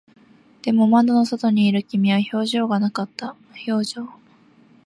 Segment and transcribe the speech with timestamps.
[0.63, 3.35] でも、窓の外にいる君は表情がなかった。
[3.67, 4.09] 無表情。